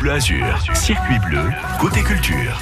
Bleu 0.00 0.18
circuit 0.18 1.18
bleu, 1.28 1.50
côté 1.78 2.02
culture. 2.02 2.58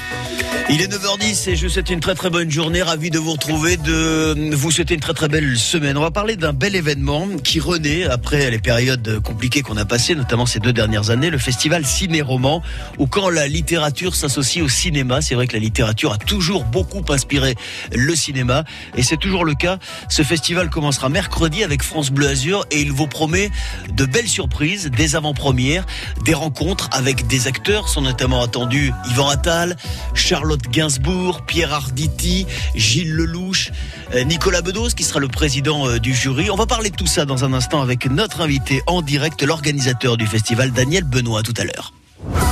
Il 0.71 0.83
est 0.83 0.93
9h10 0.93 1.49
et 1.49 1.57
je 1.57 1.67
vous 1.67 1.73
souhaite 1.73 1.89
une 1.89 2.01
très 2.01 2.15
très 2.15 2.29
bonne 2.29 2.51
journée. 2.51 2.83
Ravi 2.83 3.09
de 3.09 3.19
vous 3.19 3.33
retrouver, 3.33 3.79
de 3.79 4.55
vous 4.55 4.71
souhaiter 4.71 4.95
une 4.95 5.01
très 5.01 5.15
très 5.15 5.29
belle 5.29 5.57
semaine. 5.57 5.97
On 5.97 6.03
va 6.03 6.11
parler 6.11 6.37
d'un 6.37 6.53
bel 6.53 6.77
événement 6.77 7.27
qui 7.43 7.59
renaît 7.59 8.05
après 8.05 8.51
les 8.51 8.59
périodes 8.59 9.21
compliquées 9.23 9.63
qu'on 9.63 9.79
a 9.79 9.87
passées, 9.87 10.15
notamment 10.15 10.45
ces 10.45 10.59
deux 10.59 10.75
dernières 10.75 11.09
années, 11.09 11.31
le 11.31 11.39
festival 11.39 11.87
Ciné-Roman, 11.87 12.63
où 12.99 13.07
quand 13.07 13.31
la 13.31 13.49
littérature 13.49 14.15
s'associe 14.15 14.63
au 14.63 14.69
cinéma, 14.69 15.23
c'est 15.23 15.35
vrai 15.35 15.47
que 15.47 15.55
la 15.55 15.61
littérature 15.61 16.13
a 16.13 16.19
toujours 16.19 16.65
beaucoup 16.65 17.03
inspiré 17.09 17.55
le 17.95 18.15
cinéma 18.15 18.65
et 18.95 19.03
c'est 19.03 19.17
toujours 19.17 19.47
le 19.47 19.55
cas. 19.55 19.79
Ce 20.11 20.23
festival 20.23 20.69
commencera 20.69 21.09
mercredi 21.09 21.65
avec 21.65 21.83
France 21.83 22.11
Bleu 22.11 22.29
Azur 22.29 22.67
et 22.71 22.83
il 22.83 22.93
vous 22.93 23.07
promet 23.07 23.51
de 23.91 24.05
belles 24.05 24.29
surprises, 24.29 24.91
des 24.91 25.17
avant-premières, 25.17 25.87
des 26.27 26.35
rencontres 26.35 26.91
avec 26.93 27.27
des 27.29 27.47
acteurs 27.47 27.89
sont 27.89 28.01
notamment 28.01 28.43
attendus 28.43 28.93
Yvan 29.11 29.29
Attal, 29.29 29.77
Charlotte 30.15 30.63
Gainsbourg, 30.71 31.43
Pierre 31.43 31.73
Arditi, 31.73 32.47
Gilles 32.75 33.13
Lelouch, 33.13 33.71
euh, 34.15 34.25
Nicolas 34.25 34.63
Bedos 34.63 34.91
qui 34.91 35.05
sera 35.05 35.21
le 35.21 35.29
président 35.29 35.87
euh, 35.87 35.99
du 35.99 36.15
jury. 36.15 36.51
On 36.51 36.57
va 36.57 36.67
parler 36.67 36.91
de 36.91 36.97
tout 36.97 37.07
ça 37.07 37.25
dans 37.25 37.45
un 37.45 37.53
instant 37.53 37.83
avec 37.83 38.07
notre 38.07 38.41
invité 38.41 38.83
en 38.87 39.03
direct, 39.03 39.43
l'organisateur 39.43 40.17
du 40.17 40.27
festival, 40.27 40.73
Daniel 40.73 41.05
Benoît, 41.05 41.43
tout 41.43 41.55
à 41.59 41.65
l'heure. 41.65 41.93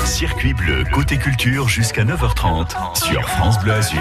Circuit 0.04 0.54
bleu, 0.54 0.84
côté 0.92 1.16
culture 1.16 1.68
jusqu'à 1.68 2.04
9h30 2.04 3.04
sur 3.04 3.28
France 3.28 3.58
Bleu 3.58 3.72
Azur. 3.72 4.00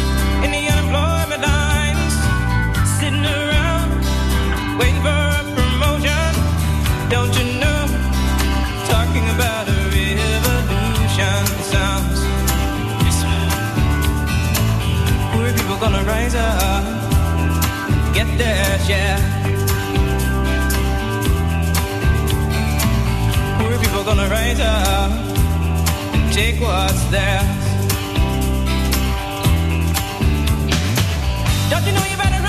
gonna 15.81 16.03
rise 16.03 16.35
up, 16.35 16.83
get. 18.13 18.27
Poor 23.57 23.77
people 23.79 24.03
gonna 24.03 24.29
rise 24.29 24.59
up 24.59 25.11
and 26.13 26.33
take 26.33 26.61
what's 26.61 27.03
theirs. 27.05 27.65
Don't 31.71 31.85
you 31.87 31.93
know 31.93 32.05
you 32.11 32.17
better 32.17 32.40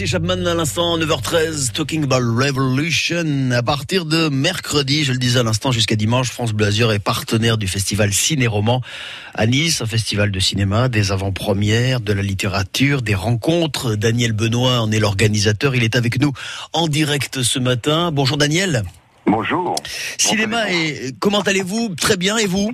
Tracy 0.00 0.12
Chapman 0.12 0.46
à 0.46 0.54
l'instant, 0.54 0.96
9h13, 0.96 1.72
Talking 1.72 2.04
about 2.04 2.22
Revolution. 2.22 3.50
À 3.50 3.62
partir 3.62 4.06
de 4.06 4.30
mercredi, 4.30 5.04
je 5.04 5.12
le 5.12 5.18
disais 5.18 5.40
à 5.40 5.42
l'instant, 5.42 5.72
jusqu'à 5.72 5.94
dimanche, 5.94 6.30
France 6.30 6.52
Bleu 6.52 6.68
Azur 6.68 6.90
est 6.90 6.98
partenaire 6.98 7.58
du 7.58 7.68
festival 7.68 8.10
Ciné-Roman 8.10 8.80
à 9.34 9.46
Nice, 9.46 9.82
un 9.82 9.86
festival 9.86 10.30
de 10.30 10.40
cinéma, 10.40 10.88
des 10.88 11.12
avant-premières, 11.12 12.00
de 12.00 12.14
la 12.14 12.22
littérature, 12.22 13.02
des 13.02 13.14
rencontres. 13.14 13.94
Daniel 13.94 14.32
Benoît 14.32 14.80
en 14.80 14.90
est 14.90 15.00
l'organisateur. 15.00 15.74
Il 15.74 15.84
est 15.84 15.96
avec 15.96 16.18
nous 16.18 16.32
en 16.72 16.88
direct 16.88 17.42
ce 17.42 17.58
matin. 17.58 18.10
Bonjour 18.10 18.38
Daniel. 18.38 18.84
Bonjour. 19.26 19.74
Cinéma 20.16 20.72
et 20.72 21.12
comment 21.20 21.42
allez-vous? 21.42 21.94
Très 21.94 22.16
bien 22.16 22.38
et 22.38 22.46
vous? 22.46 22.72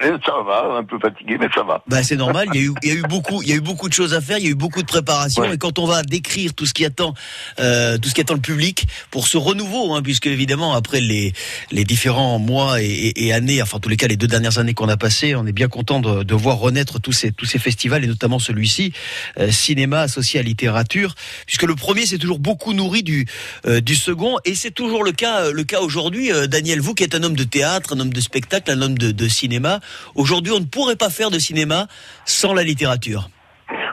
Eh, 0.00 0.10
Ça 0.24 0.42
va, 0.46 0.76
un 0.78 0.84
peu 0.84 0.98
fatigué, 0.98 1.36
mais 1.40 1.48
ça 1.54 1.62
va. 1.62 1.82
Bah 1.88 2.02
c'est 2.02 2.16
normal. 2.16 2.48
Il 2.54 2.60
y 2.60 2.64
a 2.64 2.66
eu, 2.68 2.72
il 2.82 2.88
y 2.88 2.92
a 2.92 2.94
eu 2.94 3.02
beaucoup, 3.02 3.42
il 3.42 3.48
y 3.48 3.52
a 3.52 3.56
eu 3.56 3.60
beaucoup 3.60 3.88
de 3.88 3.94
choses 3.94 4.14
à 4.14 4.20
faire. 4.20 4.38
Il 4.38 4.44
y 4.44 4.48
a 4.48 4.50
eu 4.50 4.54
beaucoup 4.54 4.80
de 4.82 4.86
préparation. 4.86 5.42
Ouais. 5.42 5.54
Et 5.54 5.58
quand 5.58 5.78
on 5.78 5.86
va 5.86 6.02
décrire 6.02 6.54
tout 6.54 6.66
ce 6.66 6.74
qui 6.74 6.84
attend, 6.84 7.14
euh, 7.58 7.98
tout 7.98 8.08
ce 8.08 8.14
qui 8.14 8.20
attend 8.20 8.34
le 8.34 8.40
public 8.40 8.86
pour 9.10 9.26
ce 9.26 9.36
renouveau, 9.36 9.94
hein, 9.94 10.02
puisque 10.02 10.26
évidemment 10.26 10.74
après 10.74 11.00
les 11.00 11.32
les 11.72 11.84
différents 11.84 12.38
mois 12.38 12.80
et, 12.80 12.86
et- 12.86 13.26
et 13.26 13.32
années, 13.32 13.60
enfin 13.62 13.78
en 13.78 13.80
tous 13.80 13.88
les 13.88 13.96
cas 13.96 14.06
les 14.06 14.16
deux 14.16 14.26
dernières 14.28 14.58
années 14.58 14.74
qu'on 14.74 14.88
a 14.88 14.96
passées, 14.96 15.34
on 15.34 15.46
est 15.46 15.52
bien 15.52 15.68
content 15.68 16.00
de, 16.00 16.22
de 16.22 16.34
voir 16.34 16.58
renaître 16.58 17.00
tous 17.00 17.12
ces 17.12 17.32
tous 17.32 17.46
ces 17.46 17.58
festivals 17.58 18.04
et 18.04 18.06
notamment 18.06 18.38
celui-ci, 18.38 18.92
euh, 19.38 19.50
cinéma 19.50 20.00
associé 20.02 20.38
à 20.40 20.42
littérature, 20.42 21.14
puisque 21.46 21.64
le 21.64 21.74
premier 21.74 22.06
c'est 22.06 22.18
toujours 22.18 22.38
beaucoup 22.38 22.72
nourri 22.72 23.02
du 23.02 23.26
euh, 23.66 23.80
du 23.80 23.94
second 23.96 24.36
et 24.44 24.54
c'est 24.54 24.70
toujours 24.70 25.02
le 25.02 25.12
cas 25.12 25.40
euh, 25.46 25.52
le 25.52 25.64
cas 25.64 25.80
aujourd'hui. 25.80 26.30
Euh, 26.32 26.46
Daniel, 26.46 26.80
vous 26.80 26.94
qui 26.94 27.02
êtes 27.04 27.14
un 27.14 27.22
homme 27.24 27.36
de 27.36 27.44
théâtre, 27.44 27.94
un 27.96 28.00
homme 28.00 28.12
de 28.12 28.20
spectacle, 28.20 28.70
un 28.70 28.80
homme 28.82 28.96
de, 28.96 29.10
de 29.10 29.28
cinéma, 29.28 29.80
aujourd'hui 30.14 30.52
on 30.52 30.60
ne 30.60 30.66
pourrait 30.66 30.96
pas 30.96 31.10
faire 31.10 31.30
de 31.30 31.38
cinéma 31.38 31.86
sans 32.24 32.54
la 32.54 32.62
littérature. 32.62 33.28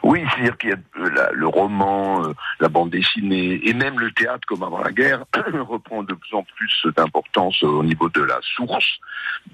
Oui, 0.05 0.23
c'est-à-dire 0.29 0.57
qu'il 0.59 0.69
y 0.69 0.73
a 0.73 0.77
euh, 0.99 1.29
le 1.33 1.47
roman, 1.47 2.23
euh, 2.23 2.33
la 2.59 2.69
bande 2.69 2.91
dessinée, 2.91 3.59
et 3.63 3.73
même 3.73 3.99
le 3.99 4.11
théâtre, 4.11 4.45
comme 4.47 4.61
avant 4.61 4.79
la 4.79 4.91
guerre, 4.91 5.25
reprend 5.67 6.03
de 6.03 6.13
plus 6.13 6.35
en 6.35 6.43
plus 6.43 6.87
d'importance 6.95 7.63
au 7.63 7.83
niveau 7.83 8.07
de 8.09 8.21
la 8.21 8.39
source, 8.55 8.99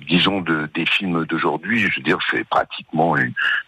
disons, 0.09 0.41
de, 0.41 0.69
des 0.73 0.85
films 0.85 1.25
d'aujourd'hui. 1.25 1.79
Je 1.79 1.95
veux 1.95 2.03
dire, 2.03 2.19
c'est 2.29 2.43
pratiquement 2.49 3.15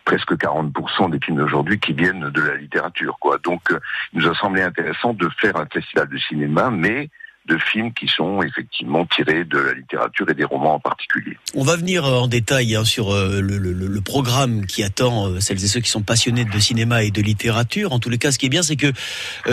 presque 0.03 0.33
40% 0.33 1.09
des 1.09 1.19
films 1.23 1.37
d'aujourd'hui 1.37 1.79
qui 1.79 1.93
viennent 1.93 2.29
de 2.29 2.41
la 2.41 2.55
littérature. 2.55 3.17
Donc, 3.45 3.61
euh, 3.71 3.79
il 4.11 4.19
nous 4.19 4.27
a 4.27 4.35
semblé 4.35 4.61
intéressant 4.61 5.13
de 5.13 5.29
faire 5.39 5.55
un 5.55 5.67
festival 5.67 6.09
de 6.09 6.17
cinéma, 6.17 6.69
mais 6.69 7.09
de 7.45 7.57
films 7.57 7.93
qui 7.93 8.07
sont 8.07 8.41
effectivement 8.41 9.05
tirés 9.05 9.43
de 9.43 9.57
la 9.57 9.73
littérature 9.73 10.29
et 10.29 10.33
des 10.33 10.45
romans 10.45 10.75
en 10.75 10.79
particulier. 10.79 11.37
On 11.55 11.63
va 11.63 11.75
venir 11.75 12.05
euh, 12.05 12.19
en 12.19 12.27
détail 12.27 12.75
hein, 12.75 12.85
sur 12.85 13.13
euh, 13.13 13.41
le, 13.41 14.01
programme 14.01 14.65
qui 14.65 14.83
attend 14.83 15.27
euh, 15.27 15.39
celles 15.39 15.63
et 15.63 15.67
ceux 15.67 15.79
qui 15.79 15.89
sont 15.89 16.01
passionnés 16.01 16.45
de 16.45 16.59
cinéma 16.59 17.03
et 17.03 17.11
de 17.11 17.21
littérature. 17.21 17.91
En 17.91 17.99
tous 17.99 18.09
les 18.09 18.17
cas, 18.17 18.31
ce 18.31 18.39
qui 18.39 18.45
est 18.45 18.49
bien, 18.49 18.63
c'est 18.63 18.75
que 18.75 18.91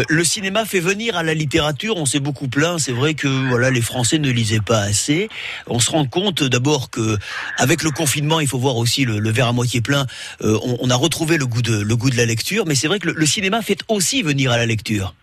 le 0.08 0.24
cinéma 0.24 0.64
fait 0.64 0.80
venir 0.80 1.16
à 1.16 1.22
la 1.22 1.34
littérature. 1.34 1.96
On 1.96 2.06
s'est 2.06 2.20
beaucoup 2.20 2.48
plaint. 2.48 2.78
C'est 2.78 2.92
vrai 2.92 3.14
que 3.14 3.28
voilà, 3.48 3.70
les 3.70 3.80
Français 3.80 4.18
ne 4.18 4.30
lisaient 4.30 4.60
pas 4.60 4.80
assez. 4.80 5.28
On 5.66 5.78
se 5.78 5.90
rend 5.90 6.04
compte 6.04 6.42
d'abord 6.42 6.90
que 6.90 7.16
avec 7.58 7.82
le 7.82 7.90
confinement, 7.90 8.40
il 8.40 8.48
faut 8.48 8.58
voir 8.58 8.76
aussi 8.76 9.04
le, 9.04 9.30
verre 9.30 9.48
à 9.48 9.52
moitié 9.52 9.80
plein. 9.80 10.06
On, 10.40 10.90
a 10.90 10.96
retrouvé 10.96 11.38
le 11.38 11.46
goût 11.46 11.62
de 11.62 11.80
le 11.80 11.96
goût 11.96 12.10
de 12.10 12.16
la 12.16 12.26
lecture, 12.26 12.64
mais 12.66 12.74
c'est 12.74 12.88
vrai 12.88 12.98
que 12.98 13.08
le 13.08 13.26
cinéma 13.26 13.62
fait 13.62 13.78
aussi 13.88 14.22
venir 14.22 14.50
à 14.50 14.56
la 14.56 14.66
lecture. 14.66 15.14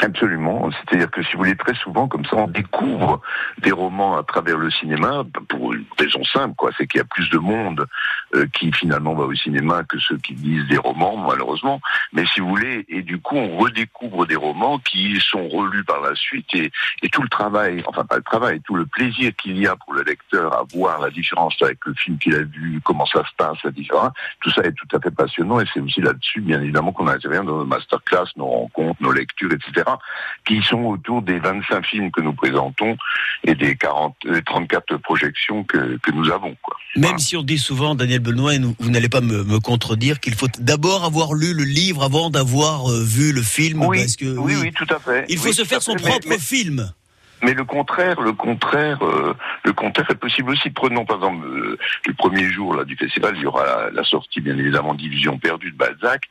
Absolument. 0.00 0.70
C'est-à-dire 0.70 1.10
que 1.10 1.22
si 1.22 1.32
vous 1.32 1.38
voulez, 1.38 1.56
très 1.56 1.74
souvent, 1.74 2.08
comme 2.08 2.24
ça, 2.24 2.36
on 2.36 2.48
découvre 2.48 3.20
des 3.58 3.72
romans 3.72 4.16
à 4.16 4.22
travers 4.22 4.56
le 4.56 4.70
cinéma 4.70 5.22
pour 5.48 5.74
une 5.74 5.84
raison 5.98 6.24
simple, 6.24 6.54
quoi. 6.56 6.70
C'est 6.76 6.86
qu'il 6.86 6.98
y 6.98 7.02
a 7.02 7.04
plus 7.04 7.28
de 7.30 7.38
monde 7.38 7.86
euh, 8.34 8.46
qui 8.54 8.72
finalement 8.72 9.14
va 9.14 9.24
au 9.24 9.34
cinéma 9.34 9.82
que 9.84 9.98
ceux 9.98 10.18
qui 10.18 10.34
lisent 10.34 10.66
des 10.68 10.78
romans, 10.78 11.16
malheureusement. 11.16 11.80
Mais 12.12 12.24
si 12.32 12.40
vous 12.40 12.48
voulez, 12.48 12.84
et 12.88 13.02
du 13.02 13.20
coup, 13.20 13.36
on 13.36 13.58
redécouvre 13.58 14.26
des 14.26 14.36
romans 14.36 14.78
qui 14.78 15.18
sont 15.20 15.48
relus 15.48 15.84
par 15.84 16.00
la 16.00 16.14
suite 16.14 16.48
et, 16.54 16.70
tout 17.10 17.22
le 17.22 17.28
travail, 17.28 17.82
enfin 17.86 18.04
pas 18.04 18.16
le 18.16 18.22
travail, 18.22 18.60
tout 18.62 18.74
le 18.74 18.86
plaisir 18.86 19.32
qu'il 19.36 19.58
y 19.58 19.66
a 19.66 19.76
pour 19.76 19.92
le 19.92 20.02
lecteur 20.02 20.54
à 20.54 20.62
voir 20.72 21.00
la 21.00 21.10
différence 21.10 21.54
avec 21.60 21.78
le 21.84 21.92
film 21.92 22.16
qu'il 22.16 22.34
a 22.34 22.42
vu, 22.42 22.80
comment 22.82 23.04
ça 23.04 23.22
se 23.22 23.34
passe, 23.36 23.58
la 23.64 23.70
différence, 23.70 24.12
tout 24.40 24.50
ça 24.50 24.62
est 24.62 24.72
tout 24.72 24.96
à 24.96 25.00
fait 25.00 25.10
passionnant 25.10 25.60
et 25.60 25.64
c'est 25.74 25.80
aussi 25.80 26.00
là-dessus, 26.00 26.40
bien 26.40 26.62
évidemment, 26.62 26.92
qu'on 26.92 27.08
intervient 27.08 27.44
dans 27.44 27.58
nos 27.58 27.66
masterclass, 27.66 28.24
nos 28.36 28.46
rencontres, 28.46 29.02
nos 29.02 29.12
lectures, 29.12 29.52
etc 29.52 29.84
qui 30.46 30.60
sont 30.62 30.82
autour 30.84 31.22
des 31.22 31.38
25 31.38 31.86
films 31.86 32.10
que 32.10 32.20
nous 32.20 32.32
présentons 32.32 32.96
et 33.44 33.54
des 33.54 33.76
40, 33.76 34.14
des 34.24 34.42
34 34.42 34.96
projections 34.98 35.64
que, 35.64 35.98
nous 36.12 36.30
avons. 36.30 36.54
Même 36.96 37.18
si 37.18 37.36
on 37.36 37.42
dit 37.42 37.58
souvent, 37.58 37.94
Daniel 37.94 38.21
Benoît, 38.22 38.54
et 38.54 38.58
nous- 38.58 38.74
vous 38.78 38.90
n'allez 38.90 39.08
pas 39.08 39.20
me, 39.20 39.44
me 39.44 39.58
contredire, 39.60 40.20
qu'il 40.20 40.34
faut 40.34 40.46
d'abord 40.58 41.04
avoir 41.04 41.34
lu 41.34 41.52
le 41.54 41.64
livre 41.64 42.02
avant 42.02 42.30
d'avoir 42.30 42.90
euh, 42.90 43.02
vu 43.04 43.32
le 43.32 43.42
film, 43.42 43.84
Oui, 43.84 43.98
parce 43.98 44.16
que 44.16 44.24
oui, 44.38 44.54
oui, 44.60 44.72
tout 44.72 44.86
à 44.94 44.98
fait. 44.98 45.26
il 45.28 45.36
faut 45.38 45.48
Oui, 45.48 45.54
se 45.54 45.64
faire 45.64 45.82
son 45.82 45.92
fait. 45.98 46.04
Mais- 46.04 46.10
propre 46.10 46.26
mais- 46.30 46.38
film. 46.38 46.92
Mais 47.44 47.54
le 47.54 47.64
contraire, 47.64 48.20
le 48.20 48.32
contraire, 48.32 49.02
euh, 49.04 49.34
le 49.64 49.72
contraire 49.72 50.08
est 50.10 50.14
possible 50.14 50.50
aussi. 50.50 50.70
Prenons 50.70 51.04
par 51.04 51.16
exemple 51.16 51.44
euh, 51.44 51.76
le 52.06 52.14
premier 52.14 52.48
jour 52.52 52.72
là 52.76 52.84
du 52.84 52.96
festival, 52.96 53.34
il 53.36 53.42
y 53.42 53.46
aura 53.46 53.64
la, 53.66 53.90
la 53.90 54.04
sortie 54.04 54.40
bien 54.40 54.56
évidemment 54.56 54.94
d'Illusion 54.94 55.38
perdue 55.38 55.72
de 55.72 55.76
Balzac. 55.76 56.22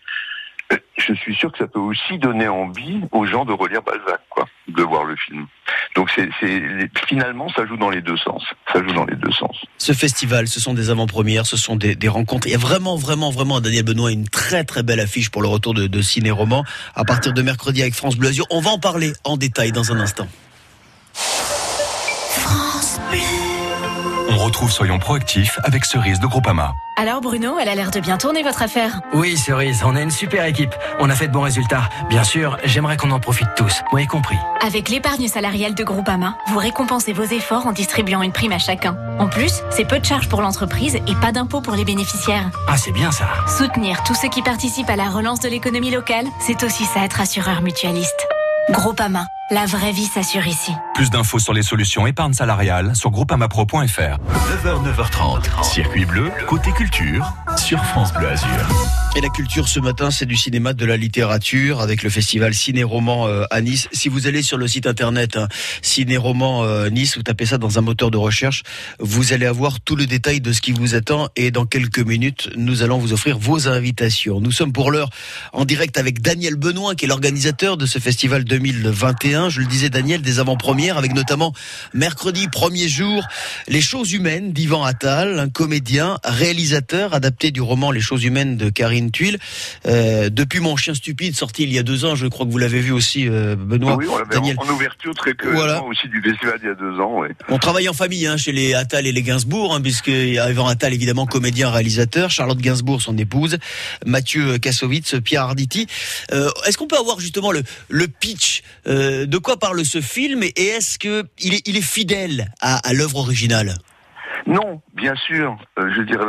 Je 0.97 1.13
suis 1.13 1.35
sûr 1.35 1.51
que 1.51 1.57
ça 1.57 1.67
peut 1.67 1.79
aussi 1.79 2.19
donner 2.19 2.47
envie 2.47 3.01
aux 3.11 3.25
gens 3.25 3.43
de 3.43 3.53
relire 3.53 3.81
Balzac, 3.81 4.21
quoi, 4.29 4.47
de 4.67 4.83
voir 4.83 5.03
le 5.03 5.15
film. 5.15 5.47
Donc 5.95 6.09
c'est, 6.15 6.29
c'est 6.39 6.61
finalement 7.07 7.49
ça 7.49 7.65
joue 7.65 7.77
dans 7.77 7.89
les 7.89 8.01
deux 8.01 8.17
sens. 8.17 8.43
Ça 8.71 8.81
joue 8.83 8.93
dans 8.93 9.05
les 9.05 9.15
deux 9.15 9.31
sens. 9.31 9.55
Ce 9.77 9.93
festival, 9.93 10.47
ce 10.47 10.59
sont 10.59 10.73
des 10.73 10.89
avant-premières, 10.89 11.45
ce 11.45 11.57
sont 11.57 11.75
des, 11.75 11.95
des 11.95 12.07
rencontres. 12.07 12.47
Il 12.47 12.51
y 12.51 12.55
a 12.55 12.59
vraiment, 12.59 12.95
vraiment, 12.95 13.31
vraiment, 13.31 13.59
Daniel 13.61 13.83
Benoît, 13.83 14.11
une 14.11 14.27
très, 14.27 14.63
très 14.63 14.83
belle 14.83 14.99
affiche 14.99 15.29
pour 15.29 15.41
le 15.41 15.47
retour 15.47 15.73
de, 15.73 15.87
de 15.87 16.01
Ciné 16.01 16.31
Roman 16.31 16.63
à 16.95 17.03
partir 17.03 17.33
de 17.33 17.41
mercredi 17.41 17.81
avec 17.81 17.95
France 17.95 18.15
Bleu 18.15 18.29
Azur. 18.29 18.45
On 18.51 18.61
va 18.61 18.69
en 18.69 18.79
parler 18.79 19.13
en 19.23 19.37
détail 19.37 19.71
dans 19.71 19.91
un 19.91 19.99
instant. 19.99 20.27
On 23.13 23.50
retrouve 24.61 24.71
Soyons 24.71 24.99
proactifs 24.99 25.59
avec 25.63 25.85
Cerise 25.85 26.19
de 26.19 26.27
Groupama. 26.27 26.75
Alors 26.95 27.19
Bruno, 27.19 27.57
elle 27.59 27.67
a 27.69 27.73
l'air 27.73 27.89
de 27.89 27.99
bien 27.99 28.17
tourner 28.17 28.43
votre 28.43 28.61
affaire. 28.61 29.01
Oui, 29.11 29.35
Cerise, 29.35 29.81
on 29.83 29.95
a 29.95 30.01
une 30.01 30.11
super 30.11 30.45
équipe. 30.45 30.75
On 30.99 31.09
a 31.09 31.15
fait 31.15 31.27
de 31.27 31.33
bons 31.33 31.41
résultats. 31.41 31.89
Bien 32.09 32.23
sûr, 32.23 32.57
j'aimerais 32.63 32.95
qu'on 32.95 33.09
en 33.09 33.19
profite 33.19 33.47
tous. 33.57 33.81
Moi 33.91 34.03
y 34.03 34.07
compris. 34.07 34.37
Avec 34.63 34.89
l'épargne 34.89 35.27
salariale 35.27 35.73
de 35.73 35.83
Groupama, 35.83 36.37
vous 36.47 36.59
récompensez 36.59 37.11
vos 37.11 37.23
efforts 37.23 37.65
en 37.65 37.71
distribuant 37.71 38.21
une 38.21 38.31
prime 38.31 38.51
à 38.51 38.59
chacun. 38.59 38.95
En 39.17 39.27
plus, 39.27 39.63
c'est 39.71 39.85
peu 39.85 39.97
de 39.97 40.05
charges 40.05 40.29
pour 40.29 40.43
l'entreprise 40.43 40.95
et 40.95 41.15
pas 41.19 41.31
d'impôts 41.31 41.61
pour 41.61 41.73
les 41.73 41.85
bénéficiaires. 41.85 42.51
Ah, 42.67 42.77
c'est 42.77 42.91
bien 42.91 43.11
ça. 43.11 43.25
Soutenir 43.57 44.03
tous 44.03 44.13
ceux 44.15 44.29
qui 44.29 44.43
participent 44.43 44.91
à 44.91 44.95
la 44.95 45.09
relance 45.09 45.39
de 45.39 45.49
l'économie 45.49 45.91
locale, 45.91 46.25
c'est 46.39 46.61
aussi 46.63 46.85
ça 46.85 47.03
être 47.03 47.19
assureur 47.19 47.63
mutualiste. 47.63 48.27
Groupama, 48.69 49.25
la 49.51 49.65
vraie 49.65 49.91
vie 49.91 50.05
s'assure 50.05 50.47
ici. 50.47 50.71
Plus 50.95 51.09
d'infos 51.09 51.39
sur 51.39 51.53
les 51.53 51.61
solutions 51.61 52.07
épargne 52.07 52.33
salariale 52.33 52.95
sur 52.95 53.11
groupamapro.fr. 53.11 53.67
9h, 53.67 54.17
9h30. 54.63 55.63
Circuit 55.63 56.05
bleu, 56.05 56.31
côté 56.47 56.71
culture, 56.71 57.33
sur 57.57 57.83
France 57.83 58.13
Bleu 58.13 58.29
Azur. 58.29 58.47
Et 59.17 59.19
la 59.19 59.27
culture 59.27 59.67
ce 59.67 59.81
matin, 59.81 60.09
c'est 60.09 60.25
du 60.25 60.37
cinéma, 60.37 60.71
de 60.71 60.85
la 60.85 60.95
littérature, 60.95 61.81
avec 61.81 62.01
le 62.01 62.09
festival 62.09 62.53
Ciné-Roman 62.53 63.27
euh, 63.27 63.43
à 63.51 63.59
Nice. 63.59 63.89
Si 63.91 64.07
vous 64.07 64.25
allez 64.25 64.41
sur 64.41 64.57
le 64.57 64.69
site 64.69 64.87
internet 64.87 65.35
hein, 65.35 65.49
Ciné-Roman 65.81 66.63
euh, 66.63 66.89
Nice, 66.89 67.17
vous 67.17 67.23
tapez 67.23 67.45
ça 67.45 67.57
dans 67.57 67.77
un 67.77 67.81
moteur 67.81 68.09
de 68.09 68.15
recherche, 68.15 68.63
vous 68.99 69.33
allez 69.33 69.45
avoir 69.45 69.81
tout 69.81 69.97
le 69.97 70.05
détail 70.05 70.39
de 70.39 70.53
ce 70.53 70.61
qui 70.61 70.71
vous 70.71 70.95
attend. 70.95 71.27
Et 71.35 71.51
dans 71.51 71.65
quelques 71.65 71.99
minutes, 71.99 72.49
nous 72.55 72.83
allons 72.83 72.99
vous 72.99 73.11
offrir 73.11 73.37
vos 73.37 73.67
invitations. 73.67 74.39
Nous 74.39 74.51
sommes 74.51 74.71
pour 74.71 74.91
l'heure 74.91 75.09
en 75.51 75.65
direct 75.65 75.97
avec 75.97 76.21
Daniel 76.21 76.55
Benoît, 76.55 76.95
qui 76.95 77.03
est 77.03 77.09
l'organisateur 77.09 77.75
de 77.75 77.85
ce 77.85 77.99
festival 77.99 78.45
2021. 78.45 79.40
Je 79.49 79.59
le 79.59 79.65
disais, 79.65 79.89
Daniel, 79.89 80.21
des 80.21 80.39
avant-premières, 80.39 80.97
avec 80.97 81.13
notamment 81.13 81.53
mercredi, 81.93 82.47
premier 82.47 82.87
jour, 82.87 83.23
Les 83.67 83.81
choses 83.81 84.13
humaines 84.13 84.51
d'Ivan 84.53 84.83
Attal, 84.83 85.39
un 85.39 85.49
comédien, 85.49 86.17
réalisateur, 86.23 87.13
adapté 87.13 87.51
du 87.51 87.61
roman 87.61 87.91
Les 87.91 88.01
choses 88.01 88.23
humaines 88.23 88.57
de 88.57 88.69
Karine 88.69 89.11
Tuile. 89.11 89.37
Euh, 89.85 90.29
depuis 90.29 90.59
Mon 90.59 90.75
chien 90.75 90.93
stupide, 90.93 91.35
sorti 91.35 91.63
il 91.63 91.73
y 91.73 91.79
a 91.79 91.83
deux 91.83 92.05
ans, 92.05 92.15
je 92.15 92.27
crois 92.27 92.45
que 92.45 92.51
vous 92.51 92.57
l'avez 92.57 92.79
vu 92.79 92.91
aussi, 92.91 93.27
euh, 93.27 93.55
Benoît. 93.55 93.95
oui, 93.95 94.05
on 94.09 94.17
l'avait 94.17 94.29
Daniel. 94.29 94.55
en, 94.59 94.69
ouverture 94.69 95.13
très 95.15 95.33
Voilà. 95.43 95.83
aussi 95.83 96.07
du 96.07 96.21
festival 96.21 96.59
il 96.61 96.67
y 96.67 96.71
a 96.71 96.75
deux 96.75 96.99
ans. 96.99 97.21
On 97.49 97.57
travaille 97.57 97.89
en 97.89 97.93
famille 97.93 98.27
hein, 98.27 98.37
chez 98.37 98.51
les 98.51 98.73
Attal 98.73 99.07
et 99.07 99.11
les 99.11 99.21
Gainsbourg, 99.23 99.73
hein, 99.75 99.81
puisque 99.81 100.07
Yvan 100.07 100.67
Attal, 100.67 100.93
évidemment, 100.93 101.25
comédien, 101.25 101.69
réalisateur, 101.69 102.29
Charlotte 102.31 102.57
Gainsbourg, 102.59 103.01
son 103.01 103.17
épouse, 103.17 103.57
Mathieu 104.05 104.57
Kassovitz, 104.57 105.15
Pierre 105.23 105.43
Arditi. 105.43 105.87
Euh, 106.31 106.49
est-ce 106.67 106.77
qu'on 106.77 106.87
peut 106.87 106.97
avoir 106.97 107.19
justement 107.19 107.51
le, 107.51 107.63
le 107.89 108.07
pitch 108.07 108.61
euh, 108.87 109.20
De 109.25 109.37
quoi 109.37 109.57
parle 109.57 109.83
ce 109.85 110.01
film 110.01 110.43
Et 110.43 110.51
est-ce 110.57 110.97
que 110.97 111.23
il 111.39 111.53
est, 111.53 111.81
fidèle 111.81 112.47
à, 112.61 112.79
l'œuvre 112.93 113.17
originale? 113.17 113.75
Non, 114.47 114.81
bien 114.93 115.15
sûr. 115.15 115.57
Euh, 115.77 115.89
je 115.91 115.99
veux 115.99 116.05
dire, 116.05 116.25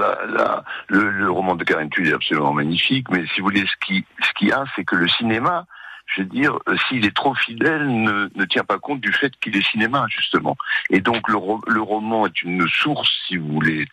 le, 0.88 1.30
roman 1.30 1.54
de 1.54 1.64
Karen 1.64 1.88
Tulle 1.88 2.08
est 2.08 2.14
absolument 2.14 2.52
magnifique, 2.52 3.06
mais 3.10 3.24
si 3.34 3.40
vous 3.40 3.46
voulez, 3.46 3.64
ce 3.66 3.86
qui, 3.86 4.04
ce 4.22 4.32
qu'il 4.34 4.48
y 4.48 4.52
a, 4.52 4.64
c'est 4.76 4.84
que 4.84 4.96
le 4.96 5.08
cinéma, 5.08 5.66
je 6.06 6.22
veux 6.22 6.28
dire, 6.28 6.58
euh, 6.68 6.76
s'il 6.88 7.06
est 7.06 7.16
trop 7.16 7.34
fidèle, 7.34 7.86
ne, 7.86 8.28
ne 8.34 8.44
tient 8.44 8.64
pas 8.64 8.78
compte 8.78 9.00
du 9.00 9.12
fait 9.12 9.32
qu'il 9.40 9.56
est 9.56 9.66
cinéma, 9.70 10.06
justement. 10.10 10.56
Et 10.90 11.00
donc, 11.00 11.28
le, 11.28 11.38
le 11.66 11.80
roman 11.80 12.26
est 12.26 12.42
une 12.42 12.68
source, 12.68 13.10
si 13.28 13.36
vous 13.36 13.48
voulez, 13.48 13.86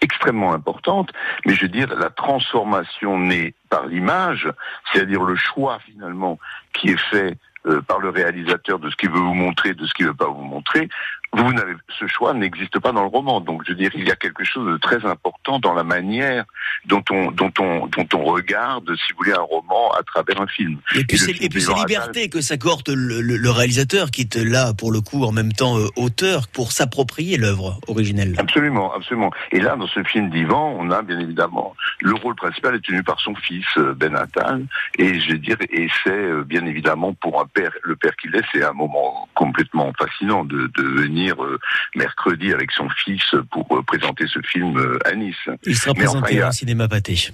extrêmement 0.00 0.52
importante, 0.52 1.12
mais 1.44 1.54
je 1.54 1.62
veux 1.62 1.68
dire, 1.68 1.94
la 1.94 2.10
transformation 2.10 3.18
née 3.18 3.54
par 3.70 3.86
l'image, 3.86 4.48
c'est-à-dire 4.92 5.22
le 5.22 5.36
choix, 5.36 5.78
finalement, 5.86 6.38
qui 6.72 6.90
est 6.90 7.00
fait 7.10 7.36
euh, 7.66 7.80
par 7.82 7.98
le 7.98 8.08
réalisateur 8.08 8.78
de 8.78 8.90
ce 8.90 8.96
qu'il 8.96 9.10
veut 9.10 9.18
vous 9.18 9.34
montrer, 9.34 9.74
de 9.74 9.86
ce 9.86 9.94
qu'il 9.94 10.06
veut 10.06 10.14
pas 10.14 10.28
vous 10.28 10.42
montrer, 10.42 10.88
vous 11.32 11.52
n'avez 11.52 11.74
ce 11.98 12.06
choix 12.06 12.32
n'existe 12.34 12.78
pas 12.78 12.92
dans 12.92 13.02
le 13.02 13.08
roman. 13.08 13.40
Donc 13.40 13.62
je 13.64 13.70
veux 13.72 13.76
dire, 13.76 13.90
il 13.94 14.06
y 14.06 14.10
a 14.10 14.16
quelque 14.16 14.44
chose 14.44 14.66
de 14.72 14.76
très 14.78 15.04
important 15.04 15.58
dans 15.58 15.74
la 15.74 15.84
manière 15.84 16.44
dont 16.86 17.02
on 17.10 17.30
dont 17.30 17.52
on 17.60 17.86
dont 17.86 18.08
on 18.14 18.24
regarde, 18.24 18.90
si 18.96 19.12
vous 19.12 19.18
voulez, 19.18 19.32
un 19.32 19.40
roman 19.42 19.92
à 19.98 20.02
travers 20.02 20.40
un 20.40 20.46
film. 20.46 20.78
Et 20.96 21.04
puis 21.04 21.18
c'est 21.18 21.32
et 21.42 21.48
puis 21.48 21.60
c'est 21.60 21.72
d'Ivan 21.74 21.86
liberté 21.86 22.28
que 22.28 22.40
s'accorde 22.40 22.88
le, 22.88 23.20
le- 23.20 23.36
le 23.36 23.50
réalisateur, 23.50 24.10
qui 24.10 24.22
est 24.22 24.36
là 24.36 24.72
pour 24.74 24.90
le 24.90 25.00
coup 25.00 25.24
en 25.24 25.32
même 25.32 25.52
temps 25.52 25.78
euh, 25.78 25.86
auteur, 25.96 26.48
pour 26.48 26.72
s'approprier 26.72 27.36
l'œuvre 27.36 27.78
originelle. 27.88 28.34
Absolument, 28.38 28.94
absolument. 28.94 29.30
Et 29.52 29.60
là, 29.60 29.76
dans 29.76 29.86
ce 29.86 30.02
film 30.04 30.30
d'Ivan, 30.30 30.76
on 30.78 30.90
a 30.90 31.02
bien 31.02 31.18
évidemment 31.18 31.74
le 32.00 32.14
rôle 32.14 32.36
principal 32.36 32.74
est 32.76 32.80
tenu 32.84 33.02
par 33.02 33.20
son 33.20 33.34
fils 33.34 33.66
euh, 33.76 33.92
Ben 33.94 34.14
Attal, 34.16 34.64
et 34.98 35.20
je 35.20 35.32
veux 35.32 35.38
dire, 35.38 35.56
et 35.70 35.88
c'est 36.04 36.10
euh, 36.10 36.42
bien 36.44 36.64
évidemment 36.64 37.12
pour 37.14 37.40
un 37.40 37.46
père, 37.46 37.72
le 37.82 37.96
père 37.96 38.16
qu'il 38.16 38.34
est, 38.34 38.42
c'est 38.52 38.64
un 38.64 38.72
moment 38.72 39.28
complètement 39.34 39.92
fascinant 39.98 40.44
de, 40.44 40.70
de 40.76 40.82
venir 40.82 41.17
euh, 41.26 41.58
mercredi 41.96 42.52
avec 42.52 42.70
son 42.72 42.88
fils 42.90 43.22
pour 43.50 43.66
euh, 43.76 43.82
présenter 43.82 44.24
ce 44.26 44.40
film 44.40 44.76
euh, 44.78 44.98
à 45.04 45.14
Nice. 45.14 45.34
Il 45.66 45.76
sera 45.76 45.92
Mais 45.96 46.06
enfin, 46.06 46.20
présenté 46.20 46.42
a- 46.42 46.48
au 46.48 46.52
cinéma 46.52 46.88
Pâté. 46.88 47.30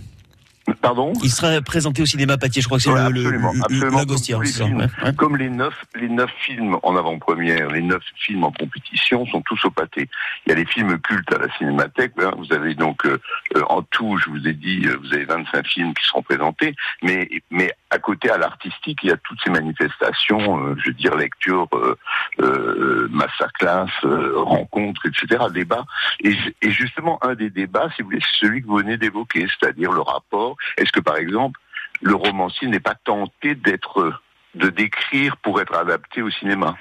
Pardon 0.80 1.12
Il 1.22 1.30
sera 1.30 1.60
présenté 1.62 2.02
au 2.02 2.06
cinéma 2.06 2.36
Pâté, 2.38 2.60
je 2.60 2.66
crois 2.66 2.78
que 2.78 2.84
c'est 2.84 2.90
Ouais, 2.90 3.02
le, 3.10 3.10
le, 3.10 3.20
absolument, 3.20 3.52
le- 3.52 3.60
absolument, 3.62 3.98
l'Agostien, 3.98 4.36
comme 4.36 4.44
les 4.44 4.50
ça, 4.50 4.64
films. 4.64 4.78
ouais, 4.78 4.86
ouais. 5.04 5.14
Comme 5.14 5.36
les 5.36 5.48
neuf, 5.50 5.74
les 5.94 6.08
neuf 6.08 6.30
films 6.40 6.76
en 6.82 6.96
avant-première, 6.96 7.68
les 7.70 7.82
neuf 7.82 8.02
films 8.16 8.44
en 8.44 8.52
compétition 8.52 9.26
sont 9.26 9.42
tous 9.42 9.64
au 9.64 9.70
pâté. 9.70 10.08
Il 10.46 10.50
y 10.50 10.52
a 10.52 10.56
les 10.56 10.66
films 10.66 10.98
cultes 11.00 11.32
à 11.32 11.38
la 11.38 11.48
Cinémathèque. 11.56 12.12
hein. 12.20 12.32
Vous 12.38 12.52
avez 12.52 12.74
donc 12.74 13.04
euh, 13.06 13.20
euh, 13.56 13.62
en 13.68 13.82
tout, 13.82 14.18
je 14.18 14.30
vous 14.30 14.46
ai 14.46 14.52
dit, 14.52 14.82
euh, 14.86 14.96
vous 15.02 15.12
avez 15.14 15.24
25 15.24 15.66
films 15.66 15.94
qui 15.94 16.04
seront 16.06 16.22
présentés, 16.22 16.74
mais 17.02 17.28
mais 17.50 17.72
à 17.90 17.98
côté 17.98 18.30
à 18.30 18.38
l'artistique, 18.38 18.98
il 19.02 19.08
y 19.10 19.12
a 19.12 19.16
toutes 19.16 19.38
ces 19.44 19.50
manifestations, 19.50 20.66
euh, 20.66 20.74
je 20.78 20.88
veux 20.88 20.94
dire 20.94 21.14
lecture, 21.16 21.68
euh, 21.74 21.96
euh, 22.40 23.08
masterclass, 23.10 23.86
euh, 24.04 24.32
rencontres, 24.36 25.02
etc., 25.06 25.44
débats. 25.52 25.84
Et, 26.22 26.34
et 26.62 26.70
justement, 26.70 27.18
un 27.24 27.34
des 27.34 27.50
débats, 27.50 27.88
si 27.94 28.02
vous 28.02 28.08
voulez, 28.08 28.20
c'est 28.20 28.46
celui 28.46 28.62
que 28.62 28.66
vous 28.66 28.78
venez 28.78 28.96
d'évoquer, 28.96 29.46
c'est-à-dire 29.58 29.92
le 29.92 30.00
rapport. 30.00 30.56
Est-ce 30.76 30.92
que 30.92 31.00
par 31.00 31.16
exemple 31.16 31.60
le 32.02 32.14
romancier 32.14 32.68
n'est 32.68 32.80
pas 32.80 32.94
tenté 32.94 33.54
d'être 33.54 34.12
de 34.54 34.68
décrire 34.68 35.36
pour 35.38 35.60
être 35.60 35.74
adapté 35.74 36.22
au 36.22 36.30
cinéma? 36.30 36.76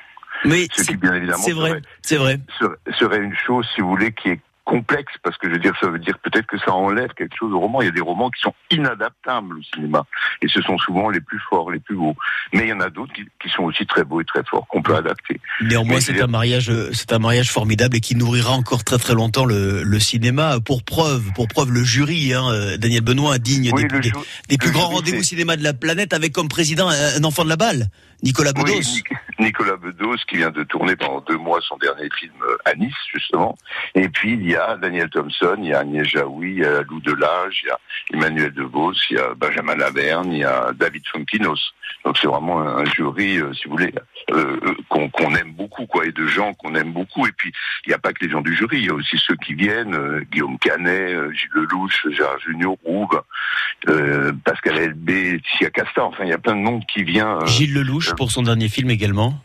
Mais 0.46 0.64
Ce 0.72 0.82
qui, 0.82 0.84
c'est 0.84 0.96
bien 0.98 1.14
évidemment, 1.14 1.44
c'est 1.44 1.54
vrai, 1.54 1.70
serait- 1.70 1.82
c'est 2.02 2.18
vrai. 2.18 2.40
serait, 2.60 2.76
serait 3.00 3.20
une 3.20 3.36
chose, 3.36 3.68
si 3.74 3.82
vous 3.82 3.90
voulez, 3.90 4.12
qui 4.12 4.30
est 4.30 4.42
complexe, 4.66 5.14
parce 5.24 5.38
que 5.38 5.48
je 5.48 5.54
veux 5.54 5.60
dire, 5.60 5.74
ça 5.80 5.88
veut 5.88 6.00
dire 6.00 6.18
peut-être 6.20 6.48
que 6.48 6.58
ça 6.60 6.72
enlève 6.74 7.10
quelque 7.16 7.36
chose 7.38 7.54
au 7.54 7.60
roman. 7.60 7.82
Il 7.82 7.86
y 7.86 7.90
a 7.90 7.92
des 7.92 8.02
romans 8.02 8.30
qui 8.30 8.42
sont 8.42 8.54
inadaptables 8.72 9.58
au 9.58 9.64
cinéma, 9.76 10.06
et 10.42 10.48
ce 10.48 10.62
sont 10.62 10.78
souvent 10.78 11.10
les 11.10 11.22
plus 11.22 11.40
forts, 11.50 11.72
les 11.72 11.80
plus 11.80 11.96
beaux. 11.96 12.16
Mais 12.54 12.64
il 12.64 12.70
y 12.70 12.74
en 12.74 12.80
a 12.80 12.90
d'autres 12.90 13.14
qui, 13.14 13.24
qui 13.42 13.50
sont 13.50 13.64
aussi 13.64 13.86
très 13.86 14.04
beaux 14.04 14.22
et 14.22 14.26
très 14.26 14.44
forts, 14.44 14.68
qu'on 14.68 14.82
peut 14.82 14.96
adapter. 14.96 15.40
Néanmoins, 15.62 16.00
c'est 16.00 16.22
un 16.22 16.28
mariage, 16.28 16.72
c'est 16.94 17.12
un 17.14 17.20
mariage 17.20 17.52
formidable 17.52 17.98
et 17.98 18.02
qui 18.02 18.16
nourrira 18.16 18.52
encore 18.52 18.84
très 18.84 18.98
très 18.98 19.14
longtemps 19.14 19.46
le, 19.46 19.84
le 19.84 20.00
cinéma. 20.00 20.60
Pour 20.60 20.84
preuve, 20.84 21.32
pour 21.34 21.48
preuve, 21.48 21.72
le 21.72 21.84
jury, 21.84 22.34
hein, 22.34 22.78
Daniel 22.78 23.02
Benoît, 23.02 23.38
digne 23.38 23.72
Oui, 23.74 23.86
des, 24.48 24.58
plus 24.58 24.72
grands 24.72 24.88
rendez-vous 24.88 25.24
cinéma 25.24 25.58
de 25.58 25.64
la 25.64 25.74
planète, 25.74 26.14
avec 26.14 26.34
comme 26.34 26.48
président 26.48 26.88
un, 26.90 27.24
enfant 27.24 27.44
de 27.44 27.50
la 27.50 27.56
balle, 27.56 27.88
Nicolas 28.24 28.54
Bedos. 28.54 28.74
Oui, 28.74 29.04
Nicolas 29.40 29.78
Bedos 29.78 30.18
qui 30.28 30.38
vient 30.38 30.52
de 30.52 30.64
tourner 30.64 30.96
pendant 30.96 31.22
deux 31.22 31.38
mois 31.38 31.60
son 31.62 31.78
dernier 31.78 32.10
film 32.20 32.34
euh, 32.44 32.58
à 32.66 32.76
Nice 32.76 32.94
justement. 33.14 33.58
Et 33.96 34.08
puis 34.10 34.34
il 34.34 34.48
y 34.48 34.53
a 34.56 34.78
Daniel 34.78 35.10
Thompson, 35.10 35.56
il 35.60 35.68
y 35.68 35.74
a 35.74 35.80
Agnès 35.80 36.08
Jaoui, 36.08 36.52
il 36.52 36.60
y 36.60 36.66
a 36.66 36.82
Lou 36.84 37.00
Delage, 37.00 37.62
il 37.64 37.68
y 37.68 37.72
a 37.72 37.80
Emmanuel 38.14 38.54
DeVos, 38.54 38.94
il 39.10 39.18
y 39.18 39.20
a 39.20 39.34
Benjamin 39.36 39.76
Laverne, 39.76 40.32
il 40.32 40.40
y 40.40 40.44
a 40.44 40.72
David 40.74 41.04
Fonkinos. 41.12 41.74
Donc 42.06 42.18
c'est 42.18 42.28
vraiment 42.28 42.62
un, 42.62 42.86
jury, 42.86 43.38
euh, 43.38 43.54
si 43.54 43.66
vous 43.66 43.72
voulez, 43.72 43.94
euh, 44.32 44.60
euh, 44.66 45.08
qu'on 45.12 45.36
aime 45.36 45.54
beaucoup, 45.54 45.86
quoi, 45.86 46.06
et 46.06 46.12
de 46.12 46.28
gens 46.28 46.54
qu'on 46.54 46.76
aime 46.76 46.92
beaucoup. 46.92 47.26
Et 47.28 47.32
puis 47.32 47.52
il 47.86 47.90
n'y 47.90 47.94
a 47.94 47.98
pas 47.98 48.14
que 48.14 48.24
les 48.24 48.32
gens 48.32 48.42
du 48.42 48.56
jury, 48.56 48.80
il 48.80 48.86
y 48.86 48.90
a 48.90 48.94
aussi 48.94 49.18
ceux 49.18 49.36
qui 49.36 49.54
viennent, 49.54 49.96
euh, 49.96 50.22
Guillaume 50.32 50.58
Canet, 50.60 51.32
Gilles 51.32 51.50
Lelouch, 51.54 52.08
Gérard 52.12 52.40
Junior, 52.40 52.76
Rouve, 52.84 53.22
Pascal 54.44 54.78
Elbé, 54.78 55.42
Tia 55.58 55.70
Castor. 55.70 56.08
Enfin, 56.08 56.24
il 56.24 56.30
y 56.30 56.34
a 56.34 56.38
plein 56.38 56.56
de 56.56 56.62
monde 56.62 56.84
qui 56.92 57.04
vient. 57.04 57.46
Gilles 57.46 57.74
Lelouch 57.74 58.14
pour 58.16 58.32
son 58.32 58.44
dernier 58.44 58.70
film 58.70 58.90
également. 58.90 59.42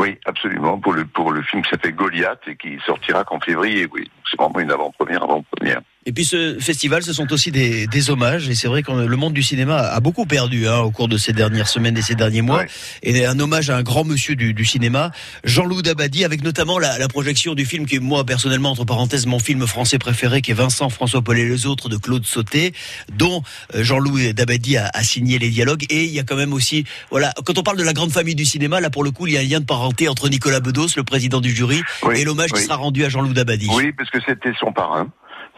Oui, 0.00 0.18
absolument, 0.24 0.78
pour 0.78 0.94
le, 0.94 1.04
pour 1.04 1.30
le 1.30 1.42
film 1.42 1.62
qui 1.62 1.70
s'appelle 1.70 1.94
Goliath 1.94 2.40
et 2.46 2.56
qui 2.56 2.78
sortira 2.86 3.22
qu'en 3.24 3.38
février, 3.38 3.86
oui. 3.92 4.10
C'est 4.30 4.40
vraiment 4.40 4.60
une 4.60 4.70
avant-première, 4.70 5.22
avant-première. 5.22 5.82
Et 6.06 6.12
puis 6.12 6.24
ce 6.24 6.58
festival, 6.58 7.02
ce 7.02 7.12
sont 7.12 7.30
aussi 7.30 7.50
des, 7.50 7.86
des 7.86 8.10
hommages. 8.10 8.48
Et 8.48 8.54
c'est 8.54 8.68
vrai 8.68 8.82
que 8.82 8.90
le 8.90 9.16
monde 9.16 9.34
du 9.34 9.42
cinéma 9.42 9.76
a 9.76 10.00
beaucoup 10.00 10.24
perdu 10.24 10.66
hein, 10.66 10.78
au 10.78 10.90
cours 10.90 11.08
de 11.08 11.18
ces 11.18 11.34
dernières 11.34 11.68
semaines 11.68 11.96
et 11.98 12.02
ces 12.02 12.14
derniers 12.14 12.40
mois. 12.40 12.60
Ouais. 12.60 12.68
Et 13.02 13.26
un 13.26 13.38
hommage 13.38 13.68
à 13.68 13.76
un 13.76 13.82
grand 13.82 14.04
monsieur 14.04 14.34
du, 14.34 14.54
du 14.54 14.64
cinéma, 14.64 15.10
Jean-Loup 15.44 15.82
Dabadi, 15.82 16.24
avec 16.24 16.42
notamment 16.42 16.78
la, 16.78 16.98
la 16.98 17.08
projection 17.08 17.54
du 17.54 17.66
film 17.66 17.84
qui 17.84 17.96
est 17.96 18.00
moi 18.00 18.24
personnellement 18.24 18.70
entre 18.70 18.86
parenthèses 18.86 19.26
mon 19.26 19.38
film 19.38 19.66
français 19.66 19.98
préféré, 19.98 20.40
qui 20.40 20.52
est 20.52 20.54
Vincent, 20.54 20.88
François 20.88 21.20
Paul 21.20 21.38
et 21.38 21.46
les 21.46 21.66
autres 21.66 21.90
de 21.90 21.98
Claude 21.98 22.24
Sauté, 22.24 22.72
dont 23.12 23.42
euh, 23.74 23.84
Jean-Loup 23.84 24.32
Dabadi 24.32 24.78
a, 24.78 24.90
a 24.94 25.02
signé 25.02 25.38
les 25.38 25.50
dialogues. 25.50 25.84
Et 25.90 26.04
il 26.04 26.10
y 26.12 26.18
a 26.18 26.22
quand 26.22 26.36
même 26.36 26.54
aussi, 26.54 26.84
voilà, 27.10 27.34
quand 27.44 27.58
on 27.58 27.62
parle 27.62 27.76
de 27.76 27.84
la 27.84 27.92
grande 27.92 28.10
famille 28.10 28.34
du 28.34 28.46
cinéma, 28.46 28.80
là 28.80 28.88
pour 28.88 29.04
le 29.04 29.10
coup, 29.10 29.26
il 29.26 29.34
y 29.34 29.36
a 29.36 29.40
un 29.40 29.44
lien 29.44 29.60
de 29.60 29.66
parenté 29.66 30.08
entre 30.08 30.30
Nicolas 30.30 30.60
Bedos, 30.60 30.88
le 30.96 31.04
président 31.04 31.42
du 31.42 31.54
jury, 31.54 31.82
Oui, 32.04 32.18
et 32.18 32.24
l'hommage 32.24 32.52
qui 32.52 32.62
sera 32.62 32.76
rendu 32.76 33.04
à 33.04 33.10
Jean-Loup 33.10 33.34
Dabadi. 33.34 33.68
Oui, 33.70 33.92
parce 33.92 34.08
que 34.08 34.18
c'était 34.26 34.52
son 34.58 34.72
parrain. 34.72 35.08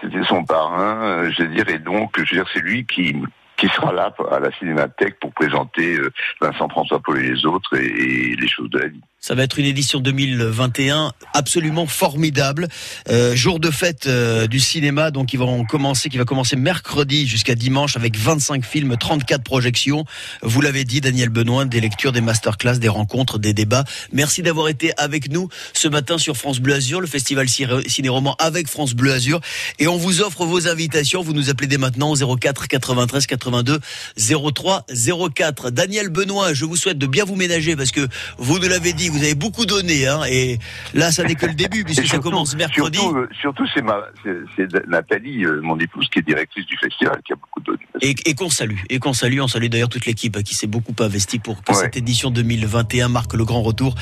C'était 0.03 0.25
son 0.25 0.45
parrain, 0.45 1.03
euh, 1.03 1.31
je 1.31 1.43
veux 1.43 1.49
dire, 1.49 1.69
et 1.69 1.79
donc, 1.79 2.13
je 2.17 2.21
veux 2.21 2.43
dire, 2.43 2.51
c'est 2.53 2.61
lui 2.61 2.85
qui 2.87 3.17
qui 3.57 3.69
sera 3.69 3.93
là 3.93 4.13
à 4.33 4.41
la 4.41 4.51
Cinémathèque 4.59 5.21
pour 5.21 5.33
présenter 5.35 5.95
euh, 5.95 6.11
Vincent 6.41 6.69
François 6.69 6.99
Paul 6.99 7.21
et 7.21 7.31
les 7.31 7.47
autres 7.47 7.79
et, 7.79 7.87
et 7.87 8.35
les 8.35 8.49
choses 8.49 8.69
de 8.71 8.79
la 8.81 8.89
vie. 8.89 9.03
Ça 9.25 9.37
va 9.37 9.45
être 9.45 9.57
une 9.61 9.67
édition 9.67 10.01
2021 10.01 11.13
absolument 11.33 11.87
formidable. 11.87 12.67
Euh, 13.09 13.37
jour 13.37 13.61
de 13.61 13.71
fête 13.71 14.09
euh, 14.09 14.49
du 14.49 14.59
cinéma, 14.59 15.13
donc 15.13 15.33
ils 15.33 15.39
vont 15.39 15.65
commencer, 15.65 16.09
qui 16.09 16.19
va 16.19 16.25
commencer 16.25 16.57
mercredi 16.57 17.29
jusqu'à 17.29 17.55
dimanche 17.55 17.97
avec 17.97 18.19
25 18.19 18.65
films, 18.65 18.97
34 18.97 19.45
projections. 19.45 20.05
Vous 20.43 20.61
l'avez 20.61 20.85
dit, 20.85 21.01
Daniel 21.01 21.29
Benoît, 21.29 21.65
des 21.67 21.81
lectures, 21.81 22.11
des 22.11 22.21
masterclass, 22.21 22.81
des 22.81 22.89
rencontres, 22.89 23.39
des 23.39 23.55
débats. 23.55 23.85
Merci 24.13 24.43
d'avoir 24.43 24.67
été 24.67 24.91
avec 24.97 25.31
nous 25.31 25.49
ce 25.73 25.87
matin 25.87 26.19
sur 26.19 26.37
France 26.37 26.59
Bleu 26.59 26.75
Azur, 26.75 27.01
le 27.01 27.07
festival 27.07 27.49
Ciné- 27.49 27.89
Ciné-Roman 27.89 28.35
avec 28.41 28.67
France 28.67 28.95
Bleu 28.95 29.13
Azur. 29.13 29.41
Et 29.79 29.87
on 29.87 29.99
vous 29.99 30.21
offre 30.23 30.45
vos 30.47 30.67
invitations. 30.67 31.23
Vous 31.23 31.33
nous 31.33 31.49
appelez 31.49 31.69
dès 31.69 31.79
maintenant 31.79 32.11
au 32.11 32.37
04 32.37 32.67
93 32.67 33.29
82 33.29 33.79
03 34.19 34.85
04. 35.33 35.71
Daniel 35.71 36.09
Benoît, 36.09 36.55
je 36.55 36.65
vous 36.65 36.75
souhaite 36.75 36.99
de 36.99 37.07
bien 37.07 37.25
vous 37.25 37.37
ménager 37.37 37.77
parce 37.77 37.93
que 37.93 38.09
vous 38.39 38.59
nous 38.59 38.67
l'avez 38.69 38.93
dit, 38.93 39.11
vous 39.13 39.23
avez 39.23 39.35
beaucoup 39.35 39.67
donné, 39.67 40.07
hein, 40.07 40.21
et 40.29 40.59
là, 40.95 41.13
ça 41.13 41.23
n'est 41.25 41.35
que 41.35 41.47
le 41.47 41.55
début 41.55 41.85
puisque 41.85 42.07
ça 42.07 42.19
commence 42.19 42.55
mercredi. 42.57 42.99
Surtout, 42.99 43.17
euh, 43.17 43.29
surtout 43.41 43.65
c'est 43.75 43.83
ma, 43.83 44.01
c'est- 44.23 44.31
c'est 44.57 44.87
Nathalie, 44.89 45.45
euh, 45.45 45.61
mon 45.63 45.79
épouse, 45.79 46.09
qui 46.13 46.19
est 46.19 46.23
directrice 46.23 46.67
du 46.67 46.77
festival, 46.77 47.21
qui 47.27 47.33
a 47.33 47.37
beaucoup 47.37 47.61
donné. 47.61 47.79
Et, 48.01 48.15
et 48.27 48.35
qu'on 48.35 48.51
salue, 48.51 48.79
et 48.91 48.99
qu'on 48.99 49.13
salue, 49.13 49.39
on 49.41 49.49
salue 49.49 49.67
d'ailleurs 49.69 49.89
toute 49.89 50.07
l'équipe 50.07 50.37
hein, 50.37 50.43
qui 50.43 50.55
s'est 50.55 50.67
beaucoup 50.67 50.95
investi 51.01 51.39
pour 51.39 51.63
que 51.63 51.73
Ouais. 51.73 51.79
cette 51.79 51.97
édition 51.97 52.31
2021 52.31 53.09
marque 53.09 53.35
le 53.35 53.45
grand 53.45 53.63
retour 53.63 53.95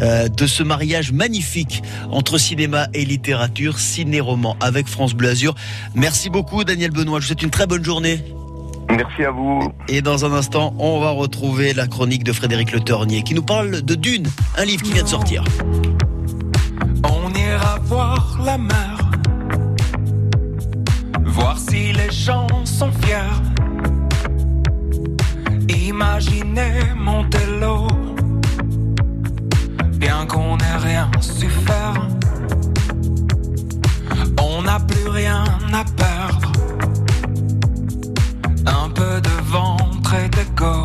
euh, 0.00 0.28
de 0.28 0.46
ce 0.46 0.62
mariage 0.62 1.12
magnifique 1.12 1.82
entre 2.10 2.38
cinéma 2.38 2.86
et 2.94 3.04
littérature, 3.04 3.78
ciné-roman 3.78 4.56
avec 4.60 4.86
France 4.86 5.14
Bleu 5.14 5.28
Azur. 5.30 5.54
Merci 5.94 6.30
beaucoup 6.30 6.64
Daniel 6.64 6.90
Benoît, 6.90 7.18
je 7.20 7.24
vous 7.24 7.28
souhaite 7.28 7.42
une 7.42 7.50
très 7.50 7.66
bonne 7.66 7.84
journée. 7.84 8.22
Merci 8.90 9.24
à 9.24 9.30
vous. 9.30 9.60
Et 9.88 10.02
dans 10.02 10.24
un 10.24 10.32
instant, 10.32 10.74
on 10.78 11.00
va 11.00 11.10
retrouver 11.10 11.74
la 11.74 11.86
chronique 11.86 12.24
de 12.24 12.32
Frédéric 12.32 12.72
Le 12.72 12.80
Tornier 12.80 13.22
qui 13.22 13.34
nous 13.34 13.42
parle 13.42 13.82
de 13.82 13.94
Dune, 13.94 14.26
un 14.56 14.64
livre 14.64 14.82
qui 14.82 14.92
vient 14.92 15.02
de 15.02 15.08
sortir. 15.08 15.44
On 17.04 17.32
ira 17.34 17.78
voir 17.84 18.38
la 18.44 18.58
mer, 18.58 19.10
voir 21.24 21.58
si 21.58 21.92
les 21.92 22.10
gens 22.10 22.46
sont 22.64 22.90
fiers. 22.92 23.16
Imaginez 25.68 26.94
Montello, 26.96 27.88
bien 29.96 30.26
qu'on 30.26 30.56
n'ait 30.56 30.76
rien 30.78 31.10
su 31.20 31.48
faire. 31.48 32.08
On 34.40 34.62
n'a 34.62 34.80
plus 34.80 35.08
rien 35.08 35.44
à 35.72 35.84
perdre. 35.96 36.57
Peu 38.98 39.20
de 39.20 39.30
ventre 39.44 40.12
et 40.14 40.28
d'ego, 40.28 40.84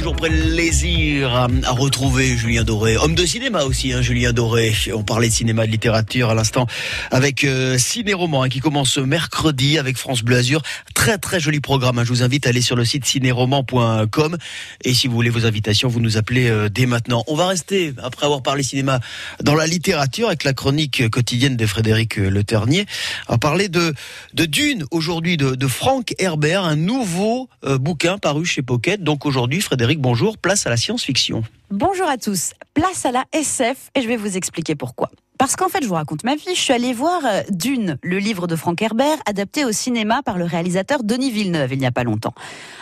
toujours 0.00 0.16
à, 1.24 1.48
à 1.64 1.70
retrouver 1.72 2.36
Julien 2.36 2.64
Doré, 2.64 2.96
homme 2.96 3.14
de 3.14 3.24
cinéma 3.26 3.64
aussi, 3.64 3.92
hein, 3.92 4.02
Julien 4.02 4.32
Doré. 4.32 4.74
On 4.94 5.02
parlait 5.02 5.28
de 5.28 5.32
cinéma, 5.32 5.66
de 5.66 5.70
littérature 5.70 6.30
à 6.30 6.34
l'instant 6.34 6.66
avec 7.10 7.44
euh, 7.44 7.78
Ciné 7.78 8.12
Roman 8.14 8.42
hein, 8.44 8.48
qui 8.48 8.60
commence 8.60 8.98
mercredi 8.98 9.78
avec 9.78 9.96
France 9.96 10.22
Bleu 10.22 10.36
Azur. 10.36 10.62
Très 10.94 11.18
très 11.18 11.40
joli 11.40 11.60
programme. 11.60 11.98
hein. 11.98 12.04
Je 12.04 12.08
vous 12.10 12.22
invite 12.22 12.46
à 12.46 12.50
aller 12.50 12.60
sur 12.62 12.76
le 12.76 12.84
site 12.84 13.04
cinéroman.com 13.04 14.36
et 14.84 14.94
si 14.94 15.08
vous 15.08 15.14
voulez 15.14 15.30
vos 15.30 15.46
invitations, 15.46 15.88
vous 15.88 16.00
nous 16.00 16.16
appelez 16.16 16.48
euh, 16.48 16.68
dès 16.68 16.86
maintenant. 16.86 17.24
On 17.26 17.34
va 17.34 17.46
rester 17.48 17.92
après 18.02 18.26
avoir 18.26 18.42
parlé 18.42 18.62
cinéma 18.62 19.00
dans 19.42 19.54
la 19.54 19.66
littérature 19.66 20.28
avec 20.28 20.44
la 20.44 20.52
chronique 20.52 21.08
quotidienne 21.10 21.56
de 21.56 21.66
Frédéric 21.66 22.18
euh, 22.18 22.30
Le 22.30 22.44
Ternier. 22.44 22.86
Va 23.28 23.38
parler 23.38 23.68
de 23.68 23.94
de 24.34 24.44
Dune 24.44 24.84
aujourd'hui 24.90 25.36
de, 25.36 25.54
de 25.54 25.66
Frank 25.66 26.14
Herbert, 26.18 26.64
un 26.64 26.76
nouveau 26.76 27.48
euh, 27.64 27.78
bouquin 27.78 28.18
paru 28.18 28.44
chez 28.44 28.62
Pocket. 28.62 29.02
Donc 29.02 29.26
aujourd'hui, 29.26 29.60
Frédéric, 29.60 30.00
bonjour. 30.00 30.38
Place 30.38 30.66
à 30.66 30.70
la 30.70 30.76
Bonjour 31.70 32.06
à 32.06 32.18
tous. 32.18 32.52
Place 32.74 33.04
à 33.04 33.12
la 33.12 33.24
SF 33.32 33.90
et 33.94 34.02
je 34.02 34.08
vais 34.08 34.16
vous 34.16 34.36
expliquer 34.36 34.74
pourquoi. 34.74 35.10
Parce 35.40 35.56
qu'en 35.56 35.70
fait, 35.70 35.82
je 35.82 35.88
vous 35.88 35.94
raconte 35.94 36.22
ma 36.22 36.34
vie. 36.34 36.54
Je 36.54 36.60
suis 36.60 36.74
allée 36.74 36.92
voir 36.92 37.22
euh, 37.24 37.40
Dune, 37.48 37.96
le 38.02 38.18
livre 38.18 38.46
de 38.46 38.56
Frank 38.56 38.82
Herbert, 38.82 39.16
adapté 39.24 39.64
au 39.64 39.72
cinéma 39.72 40.20
par 40.22 40.36
le 40.36 40.44
réalisateur 40.44 41.02
Denis 41.02 41.30
Villeneuve 41.30 41.72
il 41.72 41.78
n'y 41.78 41.86
a 41.86 41.90
pas 41.90 42.04
longtemps. 42.04 42.34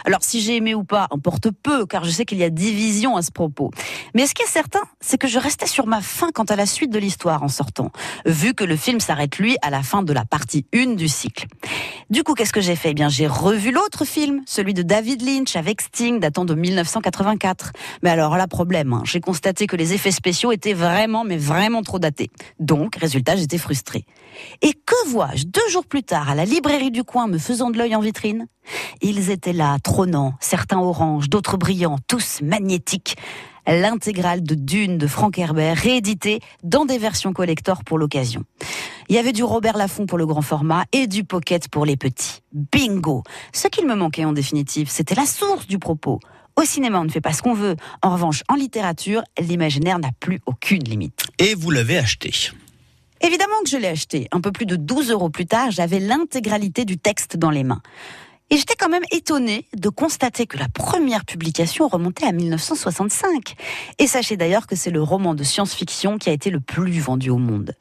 Alors, 0.04 0.24
si 0.24 0.40
j'ai 0.40 0.56
aimé 0.56 0.74
ou 0.74 0.82
pas, 0.82 1.06
importe 1.12 1.52
peu, 1.52 1.86
car 1.86 2.02
je 2.02 2.10
sais 2.10 2.24
qu'il 2.24 2.38
y 2.38 2.42
a 2.42 2.50
division 2.50 3.16
à 3.16 3.22
ce 3.22 3.30
propos. 3.30 3.70
Mais 4.12 4.26
ce 4.26 4.34
qui 4.34 4.42
est 4.42 4.48
certain, 4.48 4.80
c'est 5.00 5.18
que 5.18 5.28
je 5.28 5.38
restais 5.38 5.68
sur 5.68 5.86
ma 5.86 6.00
faim 6.00 6.30
quant 6.34 6.42
à 6.44 6.56
la 6.56 6.66
suite 6.66 6.90
de 6.90 6.98
l'histoire 6.98 7.44
en 7.44 7.48
sortant, 7.48 7.92
vu 8.26 8.54
que 8.54 8.64
le 8.64 8.74
film 8.74 8.98
s'arrête 8.98 9.38
lui 9.38 9.56
à 9.62 9.70
la 9.70 9.84
fin 9.84 10.02
de 10.02 10.12
la 10.12 10.24
partie 10.24 10.66
1 10.74 10.94
du 10.94 11.06
cycle. 11.06 11.46
Du 12.10 12.24
coup, 12.24 12.34
qu'est-ce 12.34 12.52
que 12.52 12.60
j'ai 12.60 12.74
fait? 12.74 12.90
Eh 12.90 12.94
bien, 12.94 13.08
j'ai 13.08 13.28
revu 13.28 13.70
l'autre 13.70 14.04
film, 14.04 14.42
celui 14.46 14.74
de 14.74 14.82
David 14.82 15.22
Lynch 15.22 15.54
avec 15.54 15.80
Sting, 15.80 16.18
datant 16.18 16.44
de 16.44 16.54
1984. 16.54 17.72
Mais 18.02 18.10
alors 18.10 18.36
là, 18.36 18.48
problème, 18.48 18.94
hein, 18.94 19.02
j'ai 19.04 19.20
constaté 19.20 19.68
que 19.68 19.76
les 19.76 19.92
effets 19.92 20.10
spéciaux 20.10 20.50
étaient 20.50 20.72
vraiment, 20.72 21.22
mais 21.22 21.36
vraiment 21.36 21.82
trop 21.82 22.00
datés. 22.00 22.30
Donc, 22.58 22.96
résultat, 22.96 23.36
j'étais 23.36 23.58
frustrée. 23.58 24.04
Et 24.62 24.72
que 24.72 25.08
vois-je 25.08 25.44
deux 25.46 25.68
jours 25.70 25.86
plus 25.86 26.02
tard 26.02 26.28
à 26.28 26.34
la 26.34 26.44
librairie 26.44 26.90
du 26.90 27.04
coin 27.04 27.26
me 27.26 27.38
faisant 27.38 27.70
de 27.70 27.78
l'œil 27.78 27.94
en 27.94 28.00
vitrine? 28.00 28.46
Ils 29.00 29.30
étaient 29.30 29.52
là, 29.52 29.78
trônants, 29.82 30.34
certains 30.40 30.78
oranges, 30.78 31.28
d'autres 31.28 31.56
brillants, 31.56 31.98
tous 32.06 32.40
magnétiques. 32.42 33.16
L'intégrale 33.66 34.42
de 34.42 34.54
Dune 34.54 34.96
de 34.96 35.06
Frank 35.06 35.38
Herbert, 35.38 35.76
rééditée 35.76 36.40
dans 36.62 36.86
des 36.86 36.96
versions 36.96 37.34
collector 37.34 37.84
pour 37.84 37.98
l'occasion. 37.98 38.44
Il 39.10 39.16
y 39.16 39.18
avait 39.18 39.32
du 39.32 39.44
Robert 39.44 39.76
Laffont 39.76 40.06
pour 40.06 40.16
le 40.16 40.26
grand 40.26 40.42
format 40.42 40.84
et 40.92 41.06
du 41.06 41.24
Pocket 41.24 41.68
pour 41.68 41.84
les 41.84 41.96
petits. 41.96 42.40
Bingo 42.52 43.24
Ce 43.52 43.68
qu'il 43.68 43.86
me 43.86 43.94
manquait 43.94 44.24
en 44.24 44.32
définitive, 44.32 44.88
c'était 44.90 45.14
la 45.14 45.26
source 45.26 45.66
du 45.66 45.78
propos. 45.78 46.18
Au 46.56 46.64
cinéma, 46.64 46.98
on 46.98 47.04
ne 47.04 47.10
fait 47.10 47.20
pas 47.20 47.32
ce 47.32 47.40
qu'on 47.40 47.54
veut. 47.54 47.76
En 48.02 48.10
revanche, 48.10 48.42
en 48.48 48.54
littérature, 48.54 49.22
l'imaginaire 49.38 49.98
n'a 49.98 50.10
plus 50.18 50.40
aucune 50.44 50.82
limite. 50.82 51.27
Et 51.40 51.54
vous 51.54 51.70
l'avez 51.70 51.98
acheté. 51.98 52.32
Évidemment 53.20 53.62
que 53.62 53.70
je 53.70 53.76
l'ai 53.76 53.86
acheté. 53.86 54.26
Un 54.32 54.40
peu 54.40 54.50
plus 54.50 54.66
de 54.66 54.74
12 54.74 55.12
euros 55.12 55.30
plus 55.30 55.46
tard, 55.46 55.70
j'avais 55.70 56.00
l'intégralité 56.00 56.84
du 56.84 56.98
texte 56.98 57.36
dans 57.36 57.50
les 57.50 57.62
mains. 57.62 57.80
Et 58.50 58.56
j'étais 58.56 58.74
quand 58.76 58.88
même 58.88 59.04
étonnée 59.12 59.66
de 59.76 59.88
constater 59.90 60.46
que 60.46 60.56
la 60.56 60.68
première 60.68 61.24
publication 61.26 61.86
remontait 61.86 62.24
à 62.24 62.32
1965. 62.32 63.54
Et 63.98 64.06
sachez 64.06 64.38
d'ailleurs 64.38 64.66
que 64.66 64.74
c'est 64.74 64.90
le 64.90 65.02
roman 65.02 65.34
de 65.34 65.44
science-fiction 65.44 66.16
qui 66.16 66.30
a 66.30 66.32
été 66.32 66.50
le 66.50 66.58
plus 66.58 66.98
vendu 66.98 67.28
au 67.28 67.36
monde. 67.36 67.74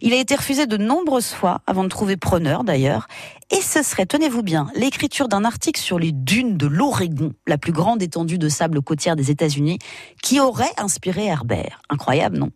Il 0.00 0.14
a 0.14 0.16
été 0.16 0.34
refusé 0.34 0.66
de 0.66 0.78
nombreuses 0.78 1.32
fois 1.32 1.60
avant 1.66 1.84
de 1.84 1.88
trouver 1.88 2.16
preneur 2.16 2.64
d'ailleurs. 2.64 3.06
Et 3.50 3.60
ce 3.60 3.82
serait, 3.82 4.06
tenez-vous 4.06 4.42
bien, 4.42 4.68
l'écriture 4.74 5.28
d'un 5.28 5.44
article 5.44 5.80
sur 5.80 5.98
les 5.98 6.12
dunes 6.12 6.56
de 6.56 6.66
l'Oregon, 6.66 7.32
la 7.46 7.58
plus 7.58 7.72
grande 7.72 8.02
étendue 8.02 8.38
de 8.38 8.48
sable 8.48 8.80
côtière 8.80 9.16
des 9.16 9.30
États-Unis, 9.30 9.78
qui 10.22 10.40
aurait 10.40 10.72
inspiré 10.78 11.26
Herbert. 11.26 11.82
Incroyable, 11.90 12.38
non? 12.38 12.50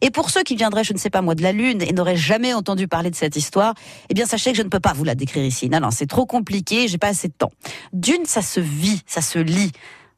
Et 0.00 0.10
pour 0.10 0.30
ceux 0.30 0.42
qui 0.42 0.54
viendraient, 0.54 0.84
je 0.84 0.92
ne 0.92 0.98
sais 0.98 1.10
pas 1.10 1.22
moi, 1.22 1.34
de 1.34 1.42
la 1.42 1.52
Lune 1.52 1.80
et 1.82 1.92
n'auraient 1.92 2.16
jamais 2.16 2.52
entendu 2.52 2.88
parler 2.88 3.10
de 3.10 3.16
cette 3.16 3.36
histoire, 3.36 3.74
eh 4.10 4.14
bien 4.14 4.26
sachez 4.26 4.52
que 4.52 4.58
je 4.58 4.62
ne 4.62 4.68
peux 4.68 4.80
pas 4.80 4.92
vous 4.92 5.04
la 5.04 5.14
décrire 5.14 5.44
ici. 5.44 5.68
Non, 5.70 5.80
non, 5.80 5.90
c'est 5.90 6.06
trop 6.06 6.26
compliqué, 6.26 6.88
j'ai 6.88 6.98
pas 6.98 7.08
assez 7.08 7.28
de 7.28 7.34
temps. 7.34 7.52
Dune, 7.92 8.24
ça 8.26 8.42
se 8.42 8.60
vit, 8.60 9.02
ça 9.06 9.22
se 9.22 9.38
lit. 9.38 9.72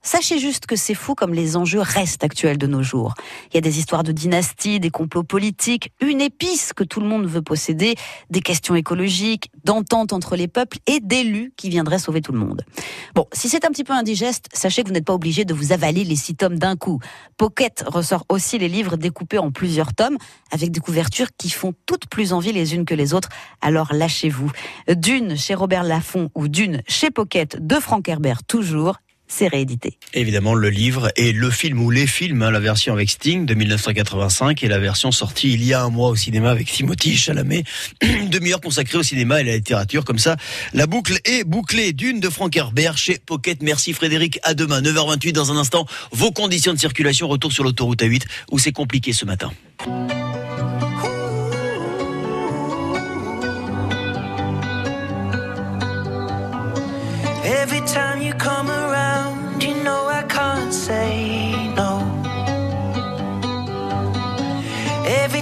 Sachez 0.06 0.38
juste 0.38 0.66
que 0.66 0.76
c'est 0.76 0.94
fou 0.94 1.16
comme 1.16 1.34
les 1.34 1.56
enjeux 1.56 1.80
restent 1.80 2.22
actuels 2.22 2.58
de 2.58 2.68
nos 2.68 2.80
jours. 2.80 3.14
Il 3.50 3.56
y 3.56 3.58
a 3.58 3.60
des 3.60 3.80
histoires 3.80 4.04
de 4.04 4.12
dynasties, 4.12 4.78
des 4.78 4.90
complots 4.90 5.24
politiques, 5.24 5.90
une 6.00 6.20
épice 6.20 6.72
que 6.72 6.84
tout 6.84 7.00
le 7.00 7.08
monde 7.08 7.26
veut 7.26 7.42
posséder, 7.42 7.96
des 8.30 8.40
questions 8.40 8.76
écologiques, 8.76 9.50
d'entente 9.64 10.12
entre 10.12 10.36
les 10.36 10.46
peuples 10.46 10.78
et 10.86 11.00
d'élus 11.00 11.52
qui 11.56 11.70
viendraient 11.70 11.98
sauver 11.98 12.20
tout 12.20 12.30
le 12.30 12.38
monde. 12.38 12.62
Bon, 13.16 13.26
si 13.32 13.48
c'est 13.48 13.64
un 13.64 13.70
petit 13.70 13.82
peu 13.82 13.94
indigeste, 13.94 14.46
sachez 14.52 14.84
que 14.84 14.88
vous 14.88 14.94
n'êtes 14.94 15.04
pas 15.04 15.12
obligé 15.12 15.44
de 15.44 15.52
vous 15.52 15.72
avaler 15.72 16.04
les 16.04 16.14
six 16.14 16.36
tomes 16.36 16.56
d'un 16.56 16.76
coup. 16.76 17.00
Pocket 17.36 17.82
ressort 17.84 18.26
aussi 18.28 18.58
les 18.58 18.68
livres 18.68 18.96
découpés 18.96 19.38
en 19.38 19.50
plusieurs 19.50 19.92
tomes, 19.92 20.18
avec 20.52 20.70
des 20.70 20.78
couvertures 20.78 21.30
qui 21.36 21.50
font 21.50 21.74
toutes 21.84 22.06
plus 22.06 22.32
envie 22.32 22.52
les 22.52 22.76
unes 22.76 22.84
que 22.84 22.94
les 22.94 23.12
autres, 23.12 23.30
alors 23.60 23.92
lâchez-vous. 23.92 24.52
Dune 24.88 25.36
chez 25.36 25.56
Robert 25.56 25.82
Laffont 25.82 26.30
ou 26.36 26.46
Dune 26.46 26.82
chez 26.86 27.10
Pocket 27.10 27.56
de 27.66 27.74
Frank 27.80 28.08
Herbert 28.08 28.44
toujours, 28.44 28.98
c'est 29.28 29.48
réédité. 29.48 29.98
Évidemment, 30.14 30.54
le 30.54 30.70
livre 30.70 31.10
et 31.16 31.32
le 31.32 31.50
film 31.50 31.82
ou 31.82 31.90
les 31.90 32.06
films, 32.06 32.42
hein, 32.42 32.50
la 32.50 32.60
version 32.60 32.92
avec 32.92 33.10
Sting 33.10 33.44
de 33.44 33.54
1985 33.54 34.62
et 34.62 34.68
la 34.68 34.78
version 34.78 35.10
sortie 35.12 35.52
il 35.52 35.64
y 35.64 35.74
a 35.74 35.82
un 35.82 35.90
mois 35.90 36.10
au 36.10 36.16
cinéma 36.16 36.50
avec 36.50 36.70
Timothy 36.70 37.16
Chalamet. 37.16 37.64
Une 38.02 38.28
demi-heure 38.30 38.60
consacrée 38.60 38.98
au 38.98 39.02
cinéma 39.02 39.38
et 39.38 39.42
à 39.42 39.44
la 39.44 39.56
littérature. 39.56 40.04
Comme 40.04 40.18
ça, 40.18 40.36
la 40.74 40.86
boucle 40.86 41.18
est 41.24 41.44
bouclée. 41.44 41.92
D'une 41.92 42.20
de 42.20 42.30
Frank 42.30 42.56
Herbert 42.56 42.98
chez 42.98 43.18
Pocket. 43.24 43.62
Merci 43.62 43.92
Frédéric. 43.92 44.38
À 44.42 44.54
demain, 44.54 44.80
9h28 44.80 45.32
dans 45.32 45.52
un 45.52 45.56
instant. 45.56 45.86
Vos 46.12 46.30
conditions 46.30 46.72
de 46.72 46.78
circulation, 46.78 47.28
retour 47.28 47.52
sur 47.52 47.64
l'autoroute 47.64 48.02
A8 48.02 48.22
où 48.50 48.58
c'est 48.58 48.72
compliqué 48.72 49.12
ce 49.12 49.24
matin. 49.24 49.50
Every 57.44 57.80
time 57.86 58.22
you 58.22 58.32
come 58.34 58.55